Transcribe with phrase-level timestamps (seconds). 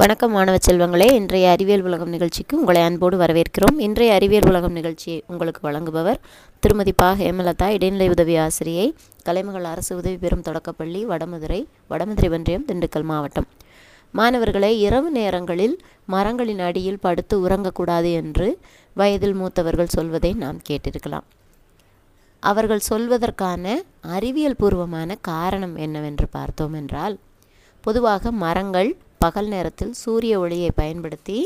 [0.00, 3.78] வணக்கம் மாணவ செல்வங்களே இன்றைய அறிவியல் உலகம் நிகழ்ச்சிக்கு உங்களை அன்போடு வரவேற்கிறோம்.
[3.78, 6.20] இன்றைய அறிவியல் உலகம் நிகழ்ச்சியை உங்களுக்கு வழங்குபவர்
[6.60, 7.08] திருமதி பா.
[7.12, 11.58] ஹேமலதா இடைநிலை உதவி ஆசிரியை கலைமகள் அரசு உதவி பெறும் தொடக்கப்பள்ளி வடமதுரை
[11.90, 13.48] வடமதுரை ஒன்றியம் திண்டுக்கல் மாவட்டம்.
[14.14, 15.76] மாணவர்களை இரவு நேரங்களில்
[16.06, 18.58] மரங்களின் அடியில் படுத்து உறங்கக்கூடாது என்று
[18.94, 21.26] வயதில் மூத்தவர்கள் சொல்வதை நாம் கேட்டிருக்கலாம்.
[22.42, 23.66] அவர்கள் சொல்வதற்கான
[24.16, 27.18] அறிவியல் பூர்வமான காரணம் என்னவென்று பார்த்தோம் என்றால்
[27.80, 31.38] பொதுவாக மரங்கள் பகல் நேரத்தில் சூரிய ஒளியை பயன்படுத்தி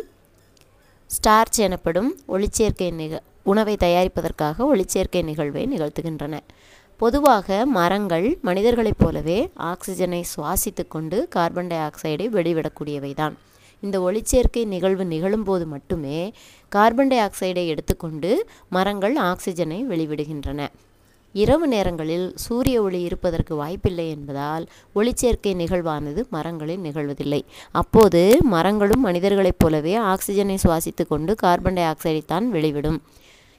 [1.10, 6.34] ஸ்டார்ச் எனப்படும் ஒளிச்சேர்க்கை நிக உணவை தயாரிப்பதற்காக ஒளிச்சேர்க்கை நிகழ்வை நிகழ்த்துகின்றன.
[6.96, 9.38] பொதுவாக மரங்கள் மனிதர்களைப் போலவே
[9.70, 13.36] ஆக்சிஜனை சுவாசித்து கொண்டு கார்பன் டை ஆக்சைடை வெளிவிடக்கூடியவை தான்
[13.80, 16.32] இந்த ஒளிச்சேர்க்கை நிகழ்வு நிகழும்போது மட்டுமே
[16.68, 20.68] கார்பன் டை ஆக்சைடை எடுத்துக்கொண்டு மரங்கள் ஆக்சிஜனை வெளிவிடுகின்றன.
[21.32, 24.64] இரவு நேரங்களில் சூரிய ஒளி இருப்பதற்கு வாய்ப்பில்லை என்பதால்
[24.95, 27.41] ஒளிச்சேர்க்கை நிகழ்வானது மரங்களில் நிகழ்வதில்லை.
[27.72, 33.00] அப்போது மரங்களும் மனிதர்களைப் போலவே ஆக்சிஜனை சுவாசித்து கொண்டு கார்பன் டை ஆக்சைடை தான் வெளிவிடும்.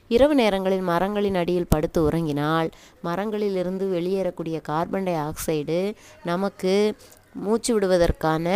[0.08, 2.68] இரவு நேரங்களில் மரங்களின் அடியில் படுத்து உறங்கினால்
[3.04, 6.94] மரங்களிலிருந்து வெளியேறக்கூடிய கார்பன் டை ஆக்சைடு நமக்கு
[7.44, 8.48] மூச்சு விடுவதற்கான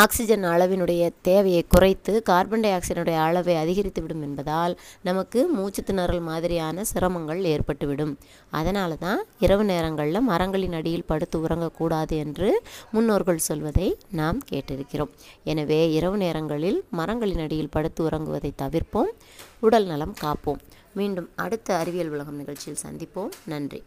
[0.00, 7.40] ஆக்சிஜன் அளவினுடைய தேவையை குறைத்து கார்பன் டை ஆக்சைடுடைய அளவை அதிகரித்துவிடும் என்பதால் நமக்கு மூச்சு திணறல் மாதிரியான சிரமங்கள்
[7.52, 8.14] ஏற்பட்டுவிடும்.
[8.50, 15.12] அதனால தான் இரவு நேரங்களில் மரங்களின் அடியில் படுத்து உறங்கக்கூடாது என்று முன்னோர்கள் சொல்வதை நாம் கேட்டிருக்கிறோம்.
[15.44, 19.12] எனவே இரவு நேரங்களில் மரங்களின் அடியில் படுத்து உறங்குவதை தவிர்ப்போம்
[19.60, 20.60] உடல் நலம் காப்போம்.
[20.94, 23.32] மீண்டும் அடுத்த அறிவியல் உலகம் நிகழ்ச்சியில் சந்திப்போம்.
[23.44, 23.82] நன்றி.